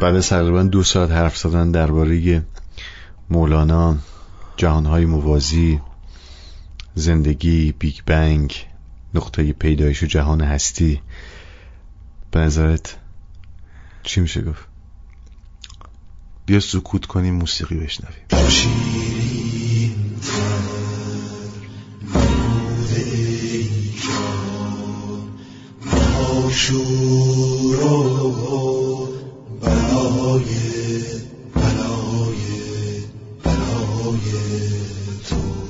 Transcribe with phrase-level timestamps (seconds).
[0.00, 2.42] بعد از تقریبا دو ساعت حرف زدن درباره
[3.30, 3.96] مولانا
[4.56, 5.80] جهانهای موازی
[6.94, 8.66] زندگی بیگ بنگ
[9.14, 11.00] نقطه پیدایش و جهان هستی.
[12.30, 12.96] به نظرت
[14.02, 14.66] چی میشه گفت؟
[16.46, 18.22] بیا سکوت کنیم موسیقی بشنویم.
[26.52, 29.06] شور و
[29.60, 30.44] بلای
[31.54, 32.42] بلای
[33.44, 34.30] بلای
[35.28, 35.61] تو.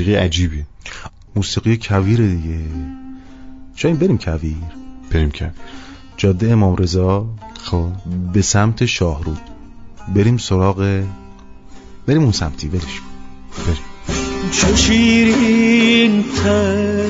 [0.00, 0.64] موسیقی عجیبی.
[1.36, 2.58] موسیقی کویر دیگه.
[3.74, 4.56] شاید بریم کویر؟
[5.10, 5.50] بریم کویر.
[6.16, 7.26] جاده امام رضا.
[7.62, 7.88] خب.
[8.32, 9.40] به سمت شاهرود.
[10.14, 11.04] بریم سراغ
[12.06, 13.00] بریم اون سمتی برش
[13.66, 13.78] بریم.
[14.50, 17.06] چو شیرین تر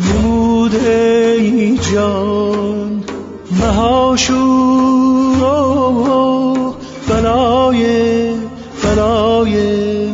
[0.00, 3.04] نموده ای جان
[3.50, 6.74] مهاشور و
[7.08, 8.34] بلای
[8.84, 10.07] بلای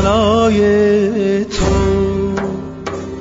[0.00, 2.34] بلای تو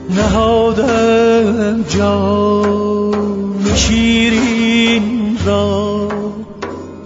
[0.09, 6.07] نهادم جان شیرین را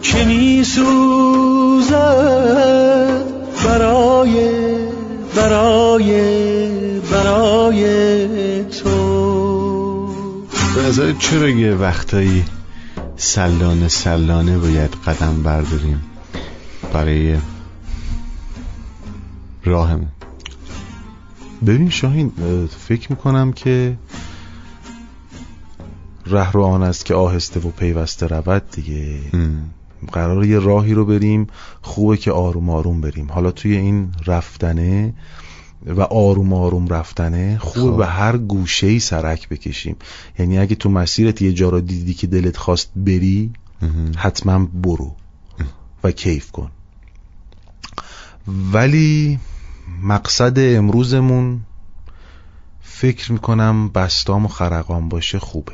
[0.01, 1.93] که می سوزد
[3.65, 4.49] برای
[5.35, 6.11] برای
[7.11, 7.83] برای
[8.63, 10.07] تو.
[10.75, 12.45] به نظر چرا یه وقتایی
[13.17, 16.03] سلانه سلانه باید قدم برداریم
[16.93, 17.37] برای
[19.63, 20.07] راهمون
[21.65, 22.31] ببین شاهین
[22.79, 23.97] فکر می‌کنم که
[26.25, 29.19] ره رو آن است که آهسته و پیوسته رود دیگه.
[30.11, 31.47] قرار یه راهی رو بریم
[31.81, 33.31] خوبه که آروم آروم بریم.
[33.31, 35.13] حالا توی این رفتنه
[35.85, 37.97] و آروم آروم رفتنه خوبه خب.
[37.97, 39.95] به هر گوشه ای سرک بکشیم.
[40.39, 43.53] یعنی اگه تو مسیرت یه جا رو دیدی که دلت خواست بری
[44.15, 45.15] حتما برو
[46.03, 46.71] و کیف کن.
[48.73, 49.39] ولی
[50.03, 51.61] مقصد امروزمون
[52.81, 55.73] فکر می‌کنم بستام و خرقان باشه خوبه.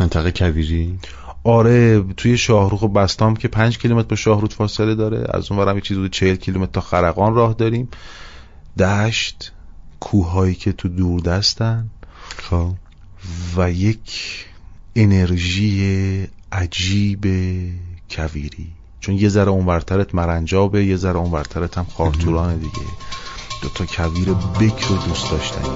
[0.00, 0.98] منطقه کویری؟
[1.44, 5.74] آره توی شاهروخ و بستام که پنج کیلومتر با شاهرود فاصله داره از اون ورم
[5.74, 7.88] یه چیز حدود چهل کیلومتر تا خرقان راه داریم.
[8.78, 9.52] دشت
[10.00, 11.90] کوههایی که تو دور دستن.
[12.36, 12.74] خب.
[13.56, 14.10] و یک
[14.96, 17.26] انرژی عجیب
[18.10, 18.72] کویری.
[19.00, 22.86] چون یه ذره اونورترت مرنجابه یه ذره اونورترت هم خارتورانه دیگه.
[23.62, 25.68] دوتا کویر بکر دوست داشتنی.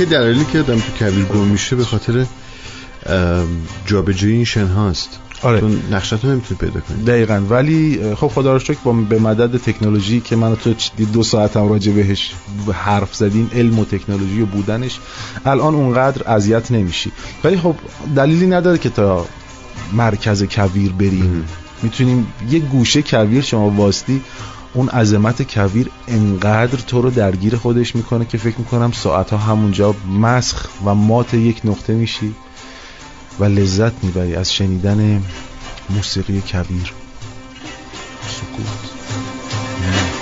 [0.00, 2.26] یکی دلایلی که آدم تو کویر گم میشه به خاطر
[3.86, 5.18] جابجایی این شن هاست.
[5.42, 5.60] آره.
[5.60, 7.04] تو نقشت رو نمی‌تونی پیدا کنی.
[7.04, 7.42] دقیقا.
[7.48, 10.74] ولی خب خدا رو شکر با به مدد تکنولوژی که من تو
[11.12, 12.32] دو ساعتم راجع بهش
[12.72, 14.98] حرف زدیم علم و تکنولوژی و بودنش
[15.46, 17.12] الان اونقدر اذیت نمیشی.
[17.44, 17.74] ولی خب
[18.16, 19.26] دلیلی نداره که تا
[19.92, 21.44] مرکز کویر بریم.
[21.82, 24.22] می‌تونیم یه گوشه کویر شما واسطی
[24.74, 30.68] اون عظمت کویر انقدر تو رو درگیر خودش می‌کنه که فکر می‌کنم ساعتها همونجا مسخ
[30.84, 32.34] و مات یک نقطه میشی
[33.40, 35.22] و لذت می‌بری از شنیدن
[35.90, 36.92] موسیقی کویر.
[38.28, 40.17] سکوت.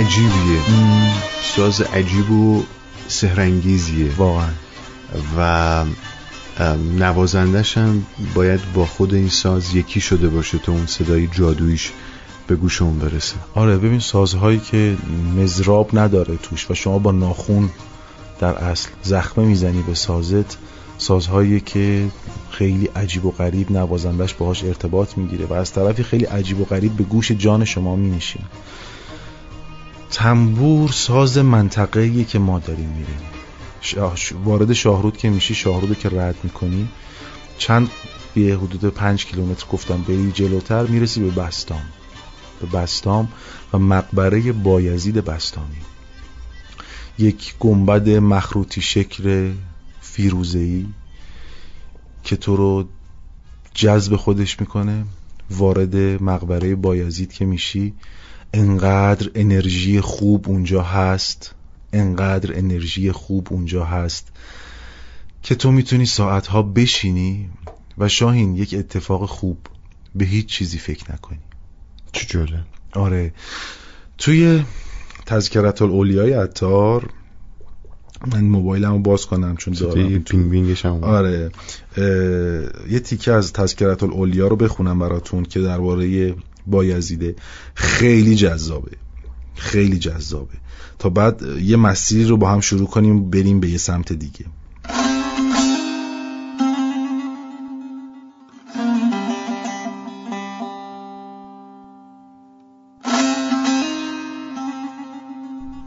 [0.00, 0.60] عجیبیه.
[1.56, 2.62] ساز عجیب و
[3.08, 4.48] سهرنگیزیه واقعا.
[5.38, 5.84] و
[6.98, 11.92] نوازندش هم باید با خود این ساز یکی شده باشه تا اون صدای جادویش
[12.46, 13.36] به گوش اون برسه.
[13.54, 14.96] آره ببین سازهایی که
[15.36, 17.70] مزراب نداره توش و شما با ناخون
[18.40, 20.56] در اصل زخمه می‌زنی به سازت
[20.98, 22.08] سازهایی که
[22.50, 26.92] خیلی عجیب و غریب نوازندش باهاش ارتباط می‌گیره و از طرفی خیلی عجیب و غریب
[26.92, 28.42] به گوش جان شما مینشین
[30.10, 33.20] تنبور ساز منطقه‌ایه که ما داریم میریم
[33.80, 36.88] شاه- وارد شاهرود که میشی شاهرود که رد می‌کنی
[37.58, 37.90] چند
[38.36, 41.82] یه حدود پنج کیلومتر گفتم بری جلوتر می‌رسی به بستام.
[42.60, 43.28] به بستام
[43.72, 45.76] و مقبره بایزید بستامی.
[47.18, 49.52] یک گنبد مخروطی شکل
[50.00, 50.86] فیروزه‌ای
[52.24, 52.88] که تو رو
[53.74, 55.04] جذب خودش می‌کنه
[55.50, 57.94] وارد مقبره بایزید که میشی.
[58.52, 61.54] انقدر انرژی خوب اونجا هست
[61.92, 64.28] انقدر انرژی خوب اونجا هست
[65.42, 67.50] که تو می‌تونی ساعتها بشینی
[67.98, 69.58] و شاهین یک اتفاق خوب
[70.14, 71.38] به هیچ چیزی فکر نکنی.
[72.12, 72.48] چه
[72.92, 73.32] آره.
[74.18, 74.64] توی
[75.26, 77.10] تذکرت الاولیای عطار
[78.32, 80.18] من موبایلمو باز کنم چون دارم.
[80.50, 81.04] بینگش هم.
[81.04, 81.50] آره.
[82.90, 86.34] یه تیکه از تذکرت الاولیا رو بخونم براتون که درباره
[86.66, 87.36] بایزیده
[87.74, 88.96] خیلی جذابه.
[89.54, 90.54] خیلی جذابه.
[90.98, 94.44] تا بعد یه مسیری رو با هم شروع کنیم بریم به یه سمت دیگه.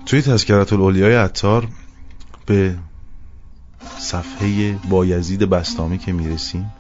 [0.06, 1.68] توی تذکرت الاولیای عطار
[2.46, 2.76] به
[4.00, 6.72] صفحه بایزید بستامی که می‌رسیم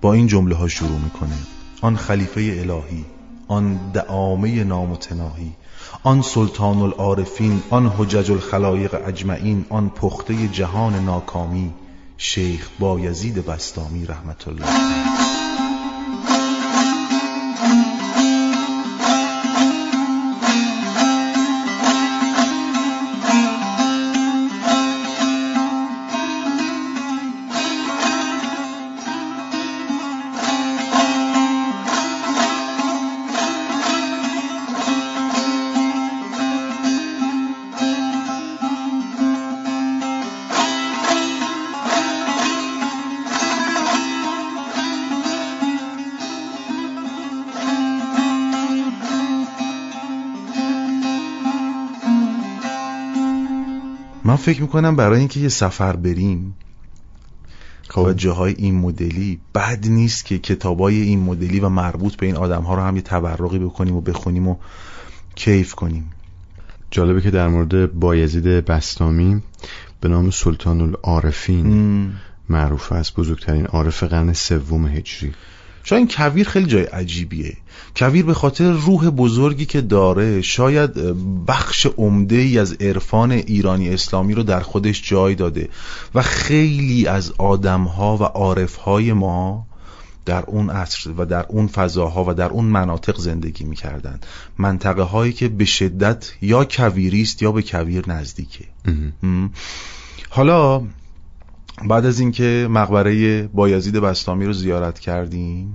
[0.00, 1.38] با این جمله ها شروع می‌کنه.
[1.82, 3.04] آن خلیفه الهی
[3.48, 5.52] آن دعامه نامتناهی
[6.02, 11.70] آن سلطان العارفین آن حجج الخلایق اجمعین آن پخته جهان ناکامی
[12.16, 15.41] شیخ بایزید بستامی رحمت الله
[54.24, 56.54] من فکر می‌کنم برای اینکه یه سفر بریم
[57.96, 62.62] و جاهای این مدلی بد نیست که کتابای این مدلی و مربوط به این آدم
[62.62, 64.56] ها رو هم یه تبرقی بکنیم و بخونیم و
[65.34, 66.10] کیف کنیم.
[66.90, 69.42] جالبه که در مورد بایزید بستامی
[70.00, 72.12] به نام سلطان العارفین.
[72.48, 75.32] معروف است بزرگترین عارف قرن سوم هجری.
[75.84, 77.56] شاید کویر خیلی جای عجیبیه.
[77.96, 80.90] کویر به خاطر روح بزرگی که داره شاید
[81.46, 85.68] بخش عمده ای از عرفان ایرانی اسلامی رو در خودش جای داده
[86.14, 89.66] و خیلی از آدمها و عارفهای ما
[90.24, 94.20] در اون عصر و در اون فضاها و در اون مناطق زندگی می‌کردن.
[94.58, 98.64] منطقه هایی که به شدت یا کویریست یا به کویر نزدیکه.
[100.30, 100.82] حالا
[101.88, 105.74] بعد از اینکه مقبره بایزید بستامی رو زیارت کردیم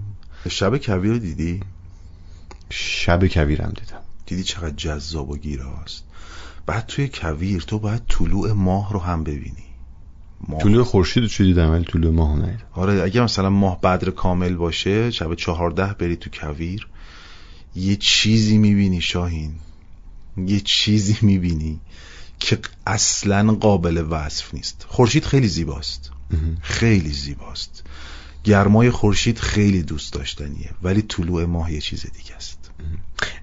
[0.49, 1.59] شب کویر رو دیدی؟
[2.69, 4.01] شب کویرم دیدم.
[4.25, 6.03] دیدی چقدر جذاب و گیراست.
[6.65, 9.67] بعد توی کویر تو باید طلوع ماه رو هم ببینی.
[10.47, 10.61] ماه.
[10.61, 14.55] طلوع خورشید رو چه دیدم ولی طلوع ماه ندیدم آره اگه مثلا ماه بدر کامل
[14.55, 16.87] باشه شب چهارده بری تو کویر
[17.75, 19.51] یه چیزی می‌بینی شاهین.
[20.37, 21.79] یه چیزی می‌بینی.
[22.39, 24.85] که اصلا قابل وصف نیست.
[24.87, 26.11] خورشید خیلی زیباست.
[26.61, 27.83] خیلی زیباست.
[28.43, 32.71] گرمای خورشید خیلی دوست داشتنیه ولی طلوع ماه یه چیز دیگه است.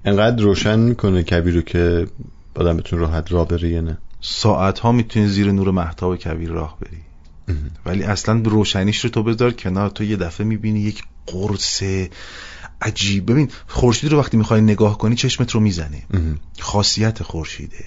[0.05, 2.07] انقدر روشن می‌کنه کویر رو که
[2.55, 6.79] آدم بتون راحت راه بره یا نه؟ ساعت ها می‌تونی زیر نور محتاب کویر راه
[6.81, 7.01] بری.
[7.87, 11.83] ولی اصلا روشنیش رو تو بذار کنار تو یه دفعه می‌بینی یک قرص
[12.83, 13.31] عجیب.
[13.31, 16.03] ببین خورشید رو وقتی می‌خوای نگاه کنی چشمت رو می‌زنه.
[16.61, 17.85] خاصیت خورشیده.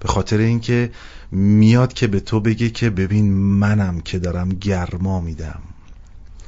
[0.00, 0.90] به خاطر اینکه
[1.32, 5.60] میاد که به تو بگه که ببین منم که دارم گرما میدم.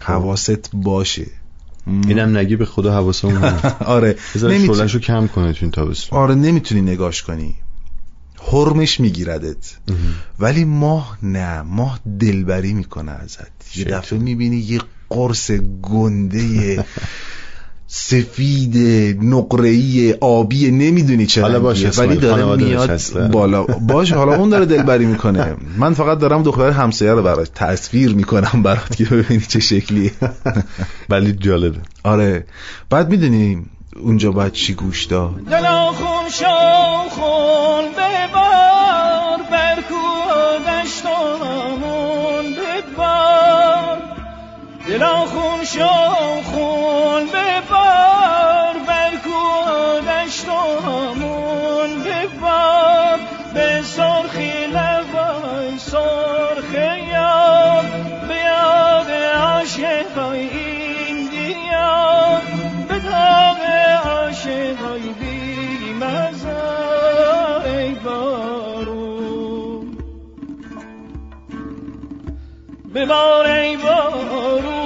[0.01, 1.27] حواست باشه.
[1.87, 3.43] اینم نگی به خدا حواسمون.
[3.97, 4.17] آره.
[4.43, 4.89] نمی‌تونی.
[4.89, 6.19] کم کنه تو این تابستون.
[6.19, 7.55] آره نمی‌تونی نگاش کنی.
[8.53, 9.77] حرمش میگیردت.
[10.39, 13.77] ولی ماه نه ماه دلبری می‌کنه ازت.
[13.77, 13.85] یه.
[13.85, 14.81] دفعه می‌بینی یه
[15.11, 15.51] قرص
[15.83, 16.85] گنده
[17.95, 18.77] سفید
[19.23, 23.63] نقره‌ای آبی نمی‌دونی چه حالا باشه ولی داره میاد بالا.
[23.63, 25.57] باشه حالا اون داره دلبری می‌کنه.
[25.79, 30.11] من فقط دارم دختر همسایه رو براش تصویر می‌کنم برات که ببینی چه شکلی
[31.09, 31.79] ولی جالبه.
[32.03, 32.47] آره.
[32.91, 33.63] بعد می‌دونی
[34.03, 36.45] اونجا باید چی گوش داد؟ دلا خون شو
[37.11, 39.95] خون ببار برکو
[40.85, 43.99] دشتامون ببار.
[44.89, 46.22] دلا خون شو
[72.95, 74.82] ببار ای بارون.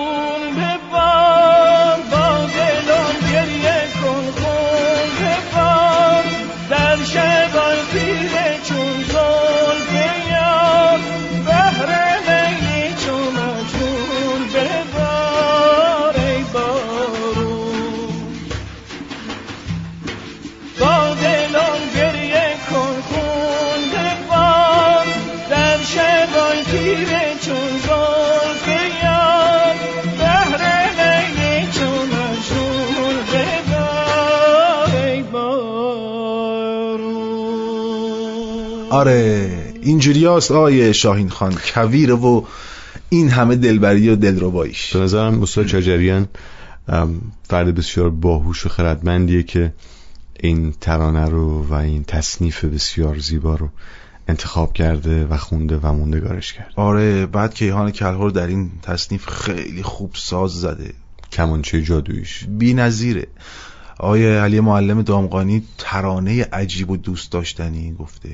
[38.96, 39.50] آره
[39.82, 42.42] اینجوری هست آیه شاهین خان کویره و
[43.08, 44.96] این همه دلبری و دلرباییش.
[44.96, 46.28] به نظرم استاد چاجریان
[47.48, 49.72] فرد بسیار باهوش و خردمندیه که
[50.40, 53.68] این ترانه رو و این تصنیف بسیار زیبا رو
[54.28, 59.82] انتخاب کرده و خونده و موندگارش کرده آره بعد کیهان کلهر در این تصنیف خیلی
[59.82, 60.92] خوب ساز زده.
[61.32, 63.26] کمانچه جادویش بی نظیره.
[63.98, 68.30] آیه علی معلم دامغانی ترانه عجیب و دوست داشتنی گفته.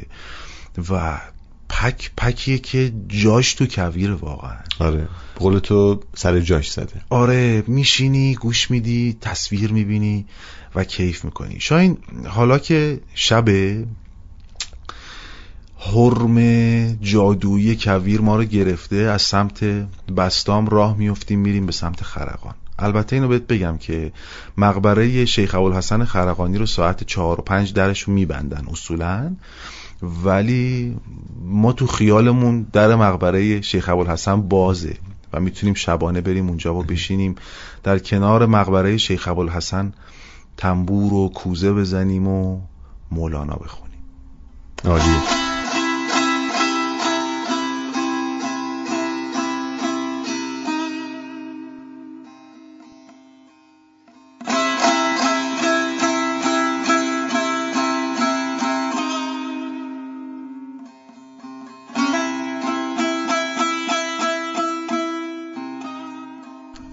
[0.91, 1.21] و
[1.69, 4.57] پک پکیه که جاش تو کویر واقعا.
[4.79, 4.99] آره.
[4.99, 7.01] به قول تو سر جاش زده.
[7.11, 10.27] آره میشینی گوش میدی تصویر می‌بینی
[10.75, 11.61] و کیف می‌کنی.
[11.61, 13.49] شاین حالا که شب
[15.79, 16.39] حرم
[16.95, 19.65] جادویی کویر ما رو گرفته از سمت
[20.17, 22.55] بستام راه میفتیم میریم به سمت خرقان.
[22.79, 24.13] البته اینو بهت بگم که
[24.57, 29.37] مقبره شیخ ابوالحسن خرقانی رو ساعت چهار و پنج درش رو میبندن اصولا.
[30.03, 30.97] ولی
[31.45, 34.97] ما تو خیالمون در مقبره شیخ ابوالحسن بازه
[35.33, 37.35] و می‌تونیم شبانه بریم اونجا و بشینیم.
[37.83, 39.93] در کنار مقبره شیخ ابوالحسن
[40.57, 42.61] تنبور و کوزه بزنیم و
[43.11, 43.99] مولانا بخونیم.
[44.85, 45.42] عالیه.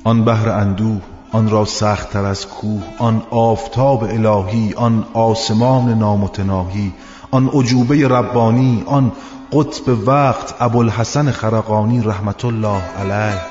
[0.09, 1.01] آن بحر اندوه
[1.31, 6.93] آن را سخت تر از کوه آن آفتاب الهی آن آسمان نامتناهی
[7.31, 9.11] آن عجوبه ربانی آن
[9.51, 13.41] قطب وقت ابوالحسن خرقانی رحمت الله علیه.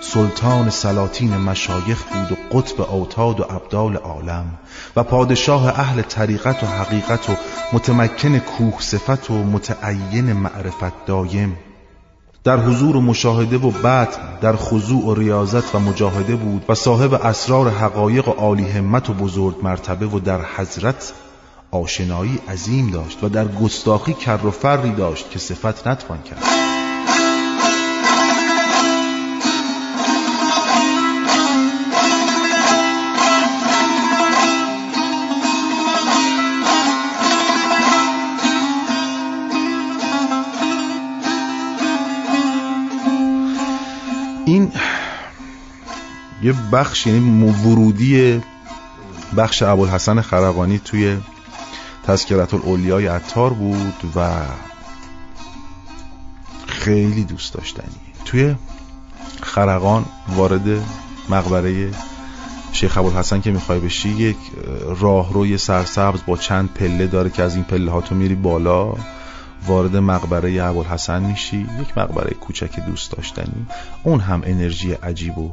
[0.00, 4.44] سلطان سلاطین مشایخ بود و قطب اوتاد و ابدال عالم.
[4.96, 7.32] و پادشاه اهل طریقت و حقیقت و
[7.72, 11.56] متمکن کوه صفت و متعین معرفت دایم.
[12.48, 17.14] در حضور و مشاهده و بطن در خضوع و ریاضت و مجاهده بود و صاحب
[17.14, 21.12] اسرار حقایق و عالی همت و بزرگ مرتبه و در حضرت
[21.70, 26.42] آشنایی عظیم داشت و در گستاخی کر و فری داشت که صفت نتوان کرد.
[46.42, 48.42] یه بخش یعنی ورودی
[49.36, 51.16] بخش ابوالحسن خرقانی توی
[52.06, 54.30] تذکرت الاولیای عطار بود و
[56.66, 58.54] خیلی دوست داشتنی توی
[59.42, 60.82] خرقان وارد
[61.28, 61.90] مقبره
[62.72, 64.36] شیخ ابوالحسن که می‌خوای بشی یک
[65.00, 68.94] راهروی سرسبز با چند پله داره که از این پله ها تو میری بالا
[69.66, 71.66] وارد مقبره ابوالحسن میشی.
[71.80, 73.66] یک مقبره کوچک دوست داشتنی.
[74.02, 75.52] اون هم انرژی عجیب و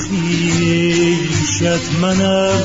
[0.11, 2.61] خیشت منم.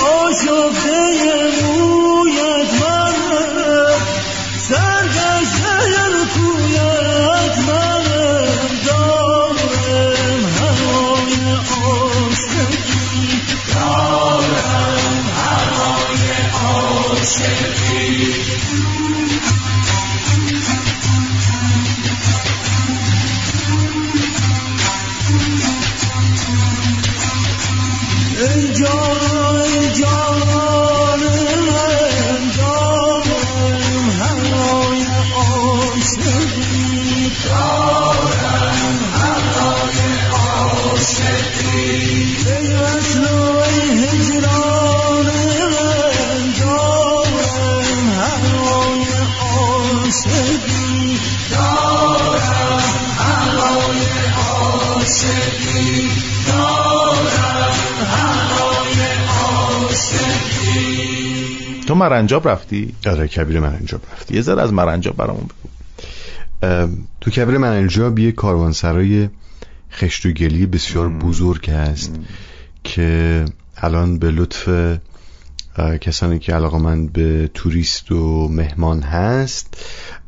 [0.00, 0.98] آشفته
[61.98, 64.34] مرنجاب رفتی؟ آره کبیر مرنجاب رفتی.
[64.34, 65.68] یه ذره از مرنجاب برامون بگو.
[67.20, 69.28] تو کبیر مرنجاب یه کاروانسرای
[69.92, 72.14] خشت و گلی بسیار بزرگ هست
[72.84, 73.44] که
[73.76, 74.68] الان به لطف
[76.00, 79.84] کسانی که علاقه من به توریست و مهمان هست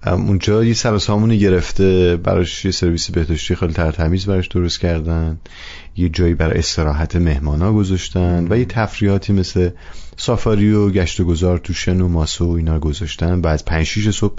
[0.06, 5.38] اونجا یه سر و سامونی گرفته براش یه سرویس بهداشتی خیلی ترتمیز براش درست کردن
[5.96, 9.70] یه جایی برای استراحت مهمانا گذاشتن و یه تفریحاتی مثل
[10.16, 13.86] سافاری و گشت و گذار تو شن و ماسه و اینا گذاشتن و از 5
[13.86, 14.34] 6 صبح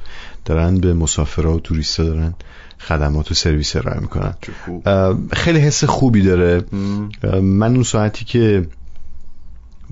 [0.46, 2.34] دارن به مسافرها و توریستا دارن
[2.80, 4.34] خدمات و سرویس ارائه می‌کنن.
[5.34, 6.64] خیلی حس خوبی داره.
[7.42, 8.68] من اون ساعتی که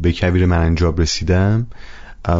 [0.02, 1.68] به کبیر مرنجاب رسیدم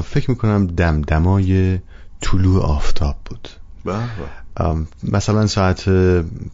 [0.04, 1.80] فکر می‌کنم دمدمای
[2.22, 3.50] طلوع آفتاب بود
[3.86, 4.66] به به.
[4.66, 5.90] ام، مثلا ساعت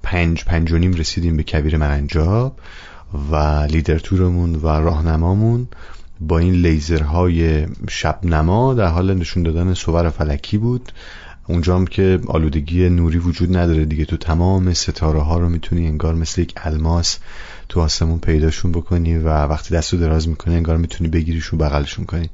[0.04, 2.60] پنج پنج و نیم رسیدیم به کبیر مرنجاب
[3.32, 3.36] و
[3.70, 5.68] لیدر تورمون و راهنمامون
[6.20, 10.92] با این لیزرهای شبنما در حال نشون دادن صور فلکی بود
[11.48, 16.16] اونجا هم که آلودگی نوری وجود نداره دیگه تو تمام ستاره ها رو می‌تونی انگار
[16.16, 17.20] مثل یک الماس
[17.70, 22.30] تو آسمون پیداشون بکنی و وقتی دستو دراز می‌کنی انگار می‌تونی بگیریشون بغلشون کنی.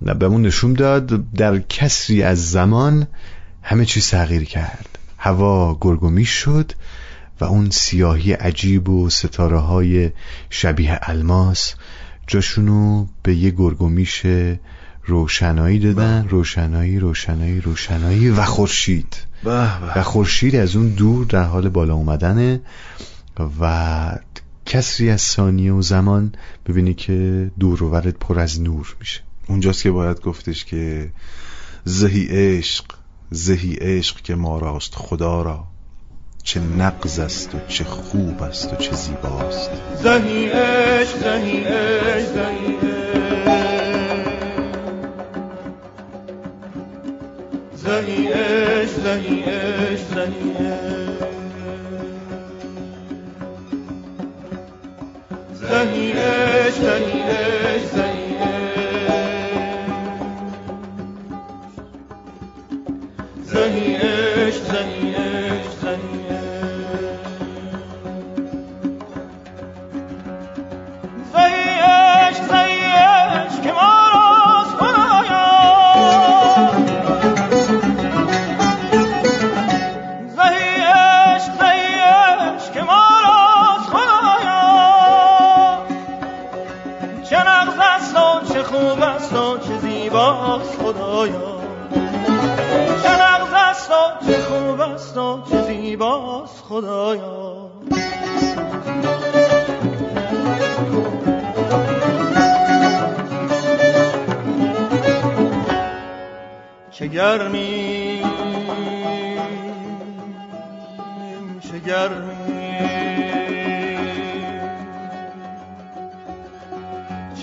[0.00, 3.06] بهمون نشون داد در کسری از زمان
[3.62, 4.98] همه چیز تغییر کرد.
[5.18, 6.72] هوا گرگومیش شد
[7.40, 10.10] و اون سیاهی عجیب و ستاره های
[10.50, 11.74] شبیه الماس
[12.26, 14.26] جاشونو به یه گرگومیش
[15.04, 16.28] روشنایی دادن.
[16.28, 19.16] روشنایی روشنایی روشنایی و خورشید.
[19.44, 19.98] به به.
[19.98, 22.60] و خورشید از اون دور در حال بالا اومدنه
[23.60, 24.18] و
[24.66, 26.32] کسری از ثانیه و زمان
[26.66, 29.20] ببینی که دور و پر از نور میشه.
[29.48, 31.12] اونجاست که باید گفتش که
[31.84, 32.84] زهی عشق
[33.30, 35.64] زهی عشق که ما راست خدا را.
[36.42, 39.70] چه نقض است و چه خوب است و چه زیباست.
[40.02, 42.34] زهی عشق زهی عشق.
[47.76, 51.09] زهی عشق زهی عشق زهی عشق.
[55.70, 58.70] زهیرش زهیرش زهیرش
[63.44, 66.90] زهیرش زهیرش زهیرش
[71.32, 72.36] زهیرش
[90.10, 91.60] زیباست خدایا.
[93.02, 97.70] چه نغز است و چه خوب است و چه زیباست خدایا.
[106.90, 108.22] چه گرمی.
[111.60, 113.29] چه گرمی.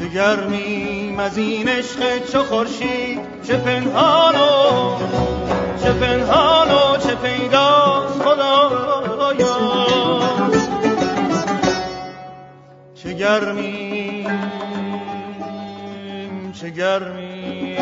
[0.08, 4.98] چه گرمیم از این عشق چو خورشید چه پنهان و
[5.84, 9.58] چه پنهان و چه پیداست خدایا
[13.14, 14.28] گرمی
[16.54, 17.78] چه گرمی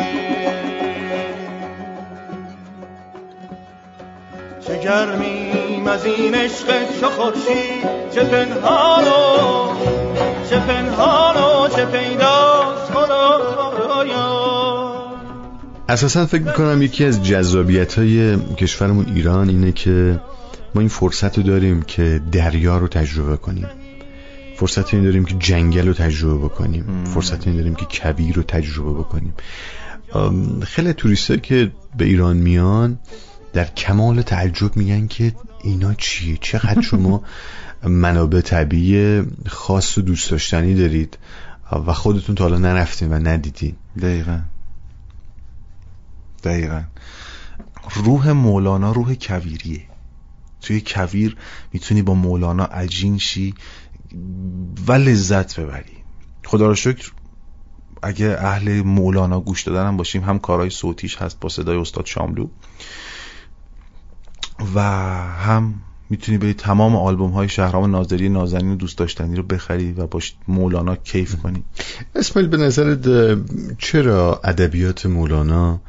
[4.66, 5.86] چه گرمیم.
[5.86, 10.05] از عشق چو خورشید چه پنهان و
[10.50, 14.46] چه پنهان و چه پیداست خدایا
[15.88, 20.20] اساسا فکر می‌کنم یکی از جذابیت های کشورمون ایران اینه که
[20.74, 23.66] ما این فرصت رو داریم که دریا رو تجربه کنیم.
[24.56, 27.04] فرصت این داریم که جنگل رو تجربه بکنیم.
[27.14, 29.34] فرصت این داریم که کبیر رو تجربه بکنیم.
[30.62, 32.98] خیلی توریست که به ایران میان
[33.52, 35.32] در کمال تعجب میگن که
[35.64, 37.22] اینا چیه؟ چقدر شما
[37.88, 41.18] منابع طبیعی خاص و دوست داشتنی دارید
[41.86, 43.76] و خودتون تا حالا نرفتین و ندیدین.
[44.00, 44.40] دقیقا.
[46.44, 46.82] دقیقا.
[47.94, 49.82] روح مولانا روح کویریه.
[50.60, 51.36] توی کویر
[51.72, 53.54] می‌تونی با مولانا عجین شی
[54.86, 55.96] و لذت ببری.
[56.44, 57.12] خدا رو شکر
[58.02, 62.48] اگه اهل مولانا گوش دادنم باشیم هم کارهای صوتیش هست با صدای استاد شاملو
[64.74, 65.74] و هم
[66.10, 70.34] می‌تونی به تمام آلبوم های شهرام ناظری نازنین و دوست داشتنی رو بخری و باش
[70.48, 71.64] مولانا کیف کنی.
[72.14, 73.08] اسماعیل به نظرت
[73.78, 75.80] چرا ادبیات مولانا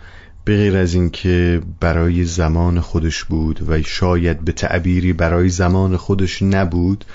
[0.45, 6.41] به غیر از اینکه برای زمان خودش بود و شاید به تعبیری برای زمان خودش
[6.41, 7.05] نبود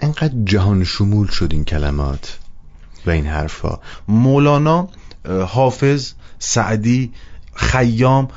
[0.00, 2.38] انقدر جهان شمول شد این کلمات
[3.06, 3.78] و این حرفا.
[4.08, 4.88] مولانا
[5.46, 7.12] حافظ سعدی
[7.54, 8.28] خیام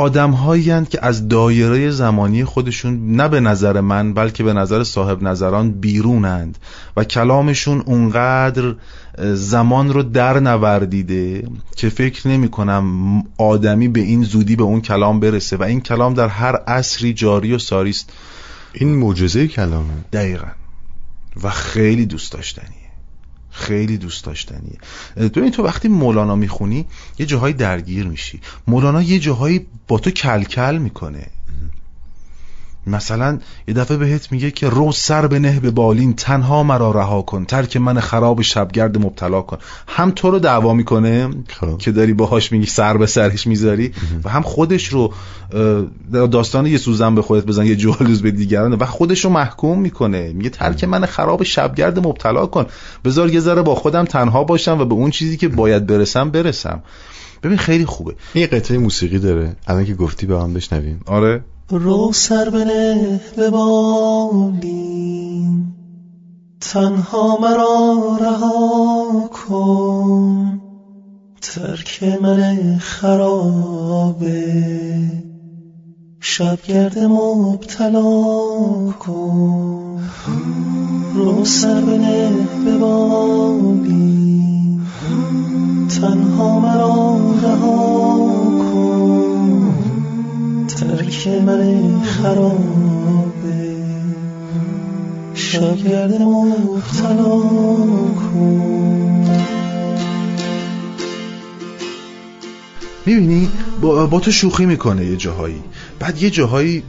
[0.00, 5.22] آدم هایی که از دایره زمانی خودشون نه به نظر من بلکه به نظر صاحب
[5.22, 6.58] نظران بیرونند
[6.96, 8.74] و کلامشون اونقدر
[9.18, 12.84] زمان رو در نوردیده که فکر نمی کنم
[13.38, 17.54] آدمی به این زودی به اون کلام برسه و این کلام در هر عصری جاری
[17.54, 18.12] و ساری است.
[18.72, 19.94] این معجزه کلامه.
[20.12, 20.48] دقیقا.
[21.42, 22.79] و خیلی دوست داشتنیه
[23.50, 24.78] خیلی دوست داشتنیه.
[25.16, 26.86] ببین تو وقتی مولانا می‌خونی
[27.18, 28.40] یه جاهایی درگیر میشی.
[28.66, 31.26] مولانا یه جاهایی با تو کلکل می‌کنه.
[32.86, 33.38] مثلا
[33.68, 37.44] یه دفعه بهت میگه که رو سر به نه به بالین تنها مرا رها کن
[37.44, 39.58] ترک من خراب شبگرد مبتلا کن.
[39.88, 41.78] هم تو رو دعوا می‌کنه خب.
[41.78, 43.92] که داری باهاش میگی سر به سرش می‌ذاری
[44.24, 45.12] و هم خودش رو
[46.12, 50.32] داستان یه سوزن به خودت بزن یه جوالوز به دیگران و خودش رو محکوم می‌کنه.
[50.32, 52.66] میگه ترک من خراب شبگرد مبتلا کن.
[53.04, 56.82] بذار یه ذره با خودم تنها باشم و به اون چیزی که باید برسم برسم.
[57.42, 58.14] ببین خیلی خوبه.
[58.32, 59.56] این قطعه موسیقی داره.
[59.66, 61.00] الان که گفتی به هم بشنویم.
[61.06, 61.44] آره.
[61.70, 65.64] رو سر بنه به بالین.
[66.60, 70.60] تنها مرا رها کن.
[71.42, 74.42] ترک من خرابه.
[76.20, 78.02] شبگرد مبتلا
[79.00, 80.02] کن.
[81.14, 82.30] رو سر بنه
[82.64, 84.80] به بالین.
[86.00, 88.49] تنها مرا رها
[90.74, 93.76] ترک من خرابه.
[95.34, 97.40] شاگرد مبتلا
[98.14, 99.26] کن.
[103.06, 103.48] می‌بینی؟
[103.80, 105.62] با, با تو شوخی می‌کنه یه جاهایی.
[105.98, 106.82] بعد یه جاهایی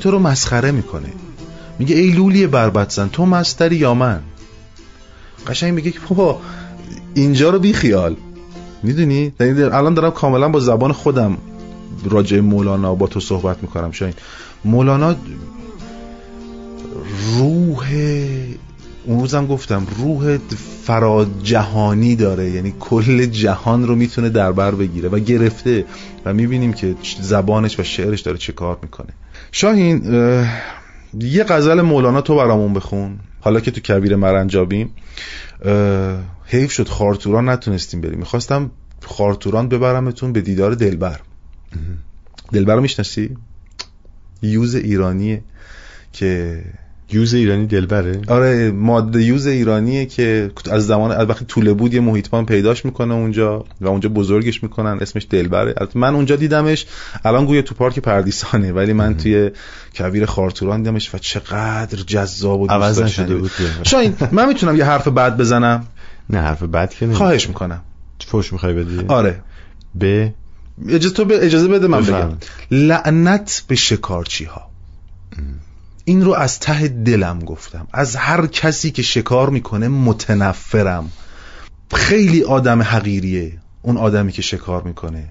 [0.00, 1.08] تو رو مسخره می‌کنه.
[1.78, 4.20] میگه ای لولی بربت زن تو مستری یا من؟
[5.46, 6.40] قشنگ میگه که بابا
[7.14, 8.16] اینجا رو بی خیال
[8.82, 11.36] می‌دونی الان دارم کاملا با زبان خودم
[12.10, 14.14] راجع مولانا با تو صحبت می‌کنم شاین
[14.64, 15.16] مولانا
[17.38, 17.86] روح
[19.04, 20.38] اون روزم گفتم روح
[20.84, 25.84] فراجهانی داره یعنی کل جهان رو می‌تونه در بر بگیره و گرفته
[26.24, 29.08] و می‌بینیم که زبانش و شعرش داره چه کار می‌کنه.
[29.52, 30.02] شاهین
[31.20, 33.18] یه غزل مولانا تو برامون بخون.
[33.40, 34.90] حالا که تو کبیر مرنجابیم.
[36.46, 38.18] حیف شد خارتوران نتونستیم بریم.
[38.18, 38.70] می‌خواستم
[39.06, 41.20] خارتوران ببرمتون به دیدار دلبر.
[42.52, 43.36] دلبر رو می‌شناسی؟
[44.42, 45.42] یوز ایرانیه
[46.12, 46.62] که
[47.12, 52.00] یوز ایرانی دلبره؟ آره ماده یوز ایرانیه که از زمان از وقتی طوله بود یه
[52.00, 55.74] محیطبان پیداش می‌کنه اونجا و اونجا بزرگش می‌کنن اسمش دلبره.
[55.94, 56.86] من اونجا دیدمش
[57.24, 59.50] الان گویا تو پارک پردیسانه ولی من توی
[59.94, 63.50] کویر خارتوران دیدمش و چقدر جذاب و عوض نشده بود.
[63.82, 65.86] شاین من می‌تونم یه حرف بد بزنم؟
[66.30, 67.80] نه حرف بد که خواهش می‌کنم.
[68.26, 69.40] فوش می‌خوای بدی؟ آره.
[69.94, 70.34] به
[70.88, 72.30] اجازه تو به اجازه بده من بگم.
[72.70, 74.68] لعنت به شکارچی ها
[76.04, 77.86] این رو از ته دلم گفتم.
[77.92, 81.10] از هر کسی که شکار می‌کنه متنفرم.
[81.94, 85.28] خیلی آدم حقیریه اون آدمی که شکار می‌کنه.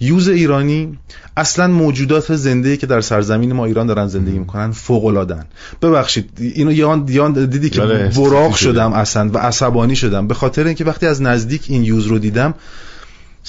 [0.00, 0.98] یوز ایرانی
[1.36, 5.44] اصلا موجودات زنده که در سرزمین ما ایران دارن زندگی می‌کنن فوق العادن
[5.82, 8.54] ببخشید اینو یان دیان دیدی که بله، براق.
[8.54, 10.28] شدم اصلا و عصبانی شدم.
[10.28, 12.54] به خاطر اینکه وقتی از نزدیک این یوز رو دیدم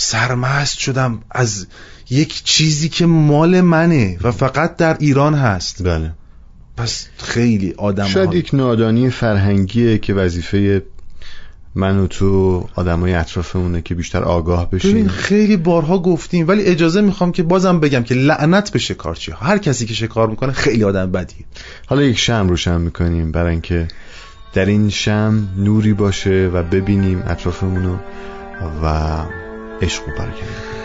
[0.01, 1.67] سرمست شدم از
[2.09, 5.83] یک چیزی که مال منه و فقط در ایران هست.
[5.83, 6.11] بله.
[6.77, 10.83] پس خیلی آدم شاید یک نادانی فرهنگیه که وظیفه
[11.75, 17.01] من و تو آدمای اطرافمونه که بیشتر آگاه ببین بشیم خیلی بارها گفتیم ولی اجازه
[17.01, 21.11] می‌خوام که بازم بگم که لعنت به شکارچی هر کسی که شکار می‌کنه خیلی آدم
[21.11, 21.45] بدیه.
[21.87, 23.87] حالا یک شم روشن می‌کنیم برای اینکه
[24.53, 27.97] در این شم نوری باشه و ببینیم اطرافمونو
[28.83, 29.17] و
[29.81, 30.79] عشق برکنیم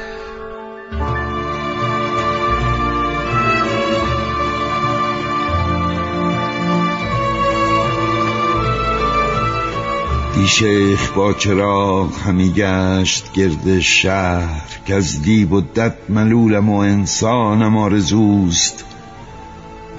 [10.35, 16.77] دی شیخ با چراغ همی گشت گرد شهر که از دیب و دد ملولم و
[16.77, 18.85] انسانم آرزوست.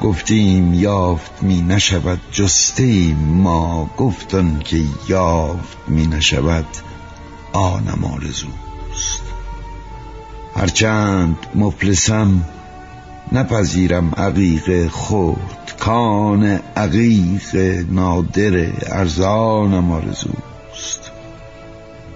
[0.01, 6.67] گفتیم یافت می نشود جستیم ما گفتن که یافت می نشود
[7.53, 8.74] آنم آرزوست
[10.55, 12.41] هرچند مفلسم
[13.31, 17.55] نپذیرم عقیق خورد کان عقیق
[17.89, 21.11] نادر ارزانم آرزوست.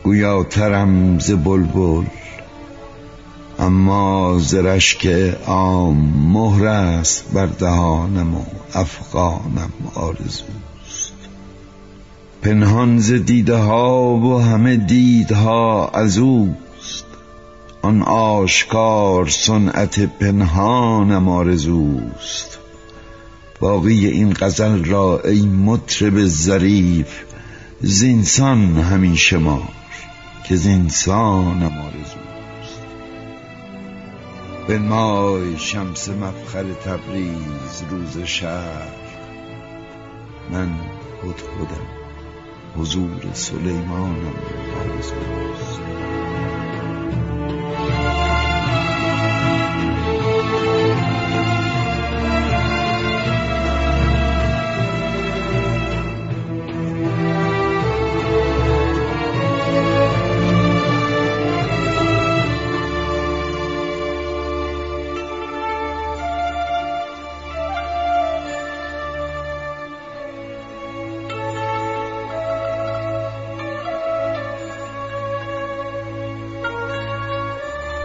[0.03, 2.05] گویاترم ز بلبل
[3.59, 5.07] اما ز رشک
[5.47, 5.97] عام
[6.33, 8.41] مهر است بر دهانم و
[8.73, 11.13] افغانم آرزوست.
[12.41, 16.68] پنهان ز دیده ها و همه دیدها از اوست
[17.81, 22.59] آن آشکار صنعت پنهانم آرزوست.
[23.59, 27.23] باقی این غزل را ای مطرب ظریف
[27.81, 29.69] زینسان همین شمار
[30.47, 32.79] که زینسانم آرزوست.
[34.67, 38.87] بنمای شمس مفخر تبریز روز شهر.
[40.51, 40.69] من
[41.23, 41.87] هدهدم
[42.77, 44.33] حضور سلیمانم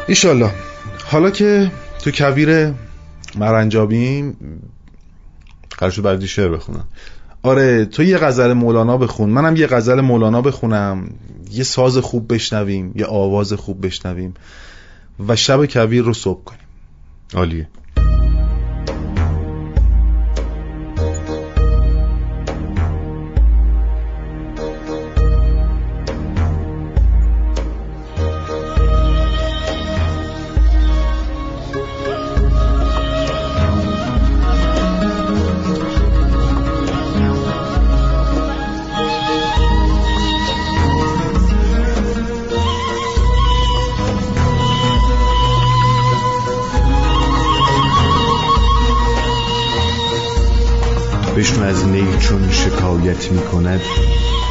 [0.06, 0.50] ایشالله.
[1.04, 2.72] حالا که تو کویر
[3.36, 4.36] مرنجابیم
[5.78, 6.84] قرار شد بعدی شعر بخونم.
[7.42, 9.30] آره تو یه غزل مولانا بخون.
[9.30, 11.10] منم یه غزل مولانا بخونم.
[11.50, 14.34] یه ساز خوب بشنویم یه آواز خوب بشنویم
[15.28, 16.66] و شب کویر رو صبح کنیم.
[17.34, 17.68] عالیه.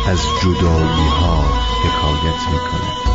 [0.07, 1.43] از جدایی ها
[1.83, 3.13] حکایت می کند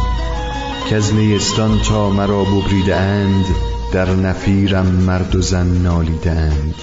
[0.88, 3.44] که از نیستان تا مرا ببریده اند
[3.92, 6.74] در نفیرم مرد و زن نالیده اند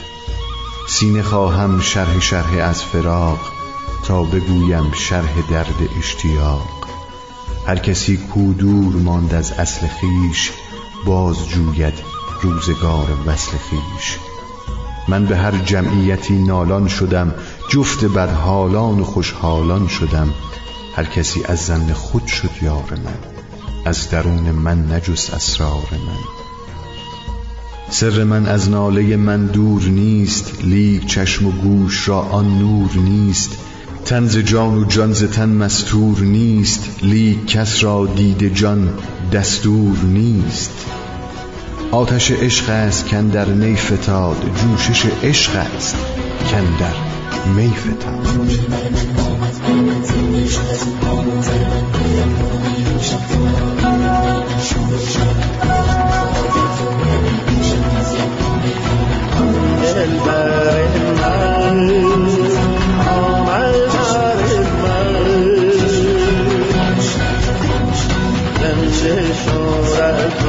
[0.88, 3.40] سینه خواهم شرح شرح از فراق
[4.06, 6.88] تا بگویم شرح درد اشتیاق.
[7.68, 10.52] هر کسی کو دور ماند از اصل خیش
[11.06, 11.94] باز جوید
[12.42, 14.18] روزگار وصل خیش.
[15.08, 17.36] من به هر جمعیتی نالان شدم
[17.70, 20.34] جفت بدحالان و خوشحالان شدم.
[20.96, 23.18] هر کسی از ظن خود شد یار من.
[23.86, 26.24] از درون من نجست اسرار من.
[27.90, 30.64] سر من از ناله من دور نیست.
[30.64, 33.58] لیک چشم و گوش را آن نور نیست.
[34.06, 36.90] تن ز جان و جان ز تن مستور نیست.
[37.02, 38.94] لیک کس را دید جان
[39.32, 40.72] دستور نیست.
[41.92, 45.96] آتش عشق است کاندر نی فتاد جوشش عشق است
[46.52, 47.15] کن در
[47.46, 48.26] می فتاد
[59.96, 60.88] دلبر
[61.22, 61.80] من
[63.08, 65.16] آمد در من
[68.62, 69.02] رنج
[69.46, 70.46] شورت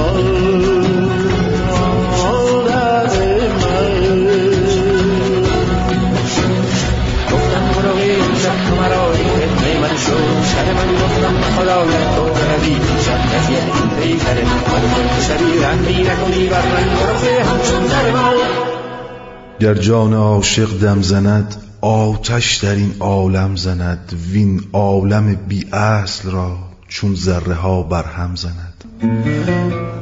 [19.60, 26.58] گر جان عاشق دم زند آتش در این عالم زند وین عالم بی اصل را
[26.88, 28.84] چون ذره ها بر هم زند.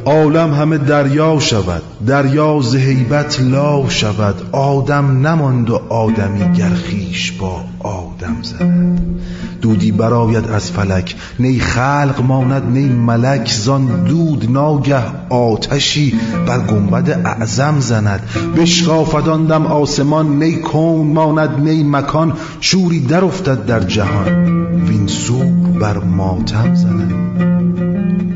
[0.07, 4.35] عالم همه دریا شود دریا ز هیبت لا شود.
[4.53, 9.21] آدم نماند و آدمی گر خویش با آدم زند.
[9.63, 13.51] دودی براید از فلک نی خلق ماند نی ملک.
[13.51, 16.15] زان دود ناگه آتشی
[16.47, 18.21] بر گنبد اعظم زند.
[18.57, 22.33] بشکافد دم آسمان نی کون ماند نی مکان.
[22.61, 24.47] شوری در افتد در جهان
[24.89, 25.45] وین سور
[25.81, 27.15] بر ماتم زند.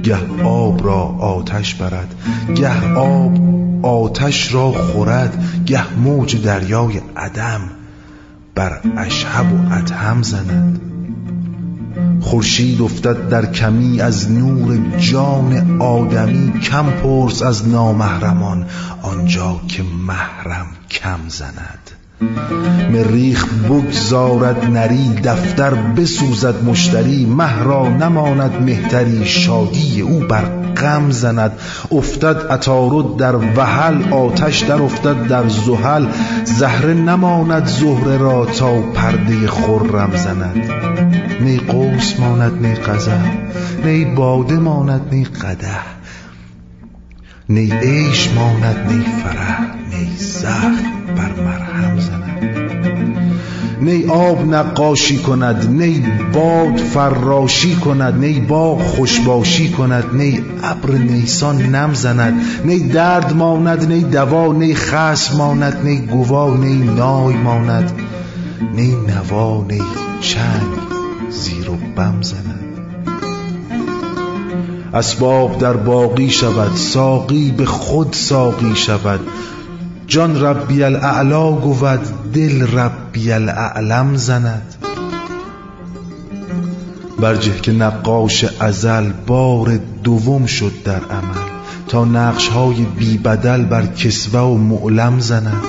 [0.03, 0.19] گه
[0.49, 2.15] آب را آتش برد.
[2.55, 3.39] گه آب
[3.87, 5.65] آتش را خورد.
[5.67, 7.61] گه موج دریای عدم
[8.55, 10.81] بر اشهب و ادهم زند.
[12.21, 16.61] خورشید افتد در کمی از نور جان آدمی.
[16.61, 18.67] کم پرس از نامحرمان.
[19.03, 21.98] آنجا که محرم کم زند.
[22.93, 30.45] مریخ بگذارد نری دفتر بسوزد مشتری مه را نماند مهتری شادی او بر
[30.77, 31.53] غم زند
[31.93, 36.07] افتد عطارد در وحل آتش در افتد در زحل
[36.45, 40.71] زهره نماند زهره را تا پرده خرم زند
[41.41, 43.33] نی قوس ماند نی قزح
[43.85, 45.98] نی باده ماند نی قدح.
[47.51, 52.57] نی عیش ماند نی فرح نی زخم بر مرهم زند.
[53.81, 61.63] نی آب نقاشی کند نی باد فراشی کند نی باغ خوشباشی کند نی ابر نیسان
[61.63, 62.43] نم زند.
[62.65, 67.93] نی درد ماند نی دوا نی خصم ماند نی گوا نی نای ماند.
[68.75, 69.83] نی نوا نی
[70.21, 70.73] چنگ
[71.31, 72.68] زیر و بم زند.
[74.95, 79.21] اسباب در باقی شود ساقی به خود ساقی شود.
[80.07, 82.01] جان ربی الاعلا گود
[82.33, 84.75] دل ربی الاعلم زند.
[87.21, 91.49] برجه که نقاش ازل بار دوم شد در عمل
[91.89, 95.63] تا نقش های بی بدل بر کسوه و معلم زند.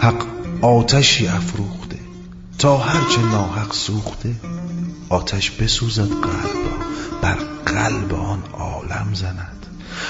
[0.00, 0.24] حق
[0.62, 1.96] آتشی افروخته
[2.58, 4.34] تا هرچه ناحق سوخته
[5.08, 6.86] آتش بسوزد قلب را
[7.22, 7.38] بر
[7.74, 9.66] قلب آن عالم زند.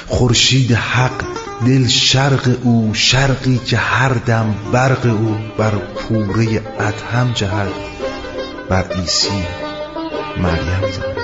[0.07, 1.25] خورشید حق
[1.67, 6.47] دل شرق او شرقی که هر دم برق او بر پوره
[6.81, 7.73] ادهم جهد.
[8.69, 9.45] بر عیسی
[10.37, 11.19] مریم زند.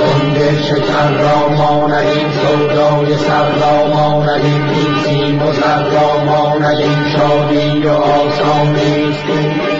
[0.00, 6.78] گنده شکر را ماند این سودای سر را ماند این گیتی و سر را ماند
[6.78, 9.79] این شادی و آسانیست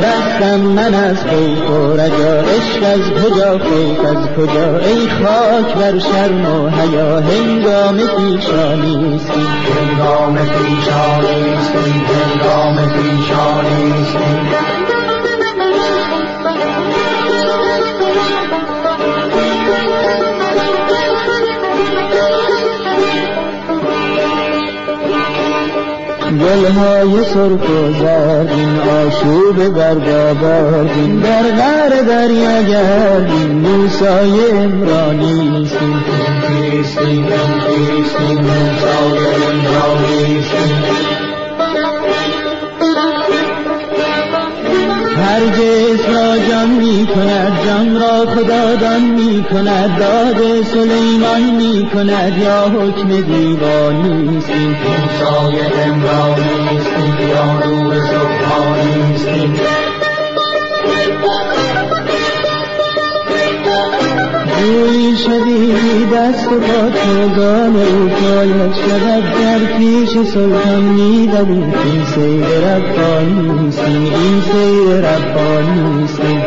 [0.00, 5.98] رفتم من از خیف و رجا عشق از کجا خیف از کجا؟ ای خاک بر
[5.98, 12.76] شرم و حیا هنگام پیشانیستی هنگام پیشانیست هنگام
[26.36, 35.94] پیشانیست گلهای سرخ و زرین آشوب برگابردین در غر دریا گردین موسای امرانیستین
[36.46, 37.26] کیستیم
[45.36, 50.62] کیستیم موسای امرانیستیم هر جسم را جان می کند جان را خدادان می کند داد
[50.62, 59.54] سلیمان می کند یا حکم دیوانیستیم موسای امرانیستیم یا نور سبحانیستیم
[64.66, 72.46] جوی شدیدی دست و پا چوگان او پایت شود در پیش سلطان میدوید این سیر
[72.46, 76.42] ربانیستیم این سیر ربانیستیم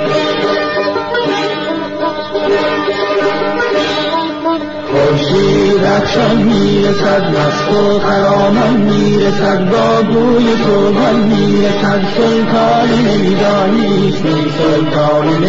[4.91, 12.01] خورشید افشان می‌رسد مست و خرامان می‌رسد با بوی سوگان می‌رسد.
[12.17, 15.39] سلطان میدانیستیم سلطان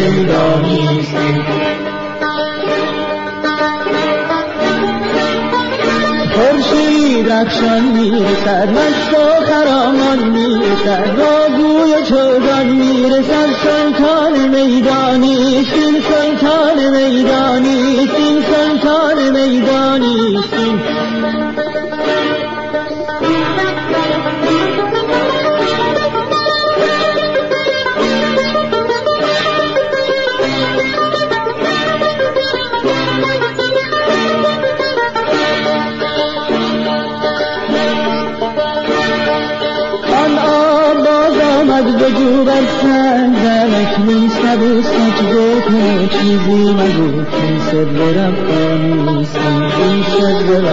[7.29, 8.68] افشان می‌رسد.
[8.71, 11.16] مست و خرامان می‌رسد.
[11.16, 13.51] با گوی چوگان می‌رسد.
[13.62, 20.81] سلطان میدانیست این سلطان میدانیست این سلطان میدانیست این
[42.01, 50.70] بگو بر سنگرک می سبو سجده کنه چیزی مگو این سر ربانیستم این سر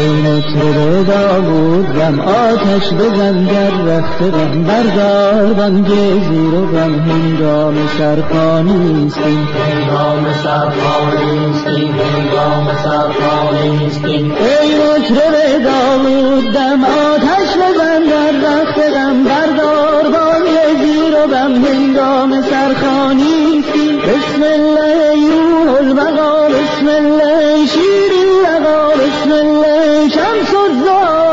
[0.00, 1.86] ربانیستم مطرب داوود
[2.20, 5.86] آتش بزن در رخت غم بردار بانگ
[6.30, 18.02] زیر و غم هنگام سرخانیستیم هنگام سرخانیستیم هنگام سرخانیستیم ای مطرب داوود دم آتش بزن
[18.10, 26.88] در رخت غم بردار بانگ زیر و غم هنگام سرخانیستیم بسم الله ایوه البقا بسم
[26.88, 27.66] الله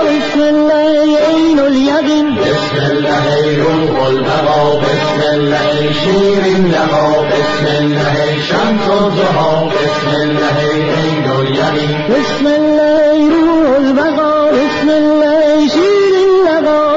[0.10, 2.36] بسم الله عین الیقین.
[2.36, 6.44] بسم الله روح البقا بسم الله شیر
[6.74, 8.16] لقا بسم الله
[8.50, 10.58] شمس الضحا بسم الله
[10.98, 11.92] عین الیقین.
[12.10, 15.97] بسم الله روح البقا بسم الله شیرین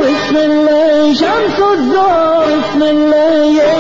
[0.00, 1.14] بسم الله.
[1.14, 3.20] شمس الزهر بسم الله.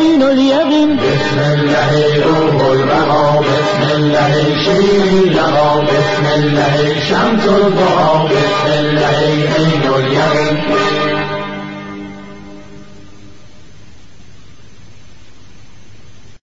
[0.00, 4.34] عین الیقین بسم الله روح البقا بسم الله
[4.64, 9.18] شیر لقا بسم الله شمس الضحى بسم الله
[9.58, 10.99] عین الیقین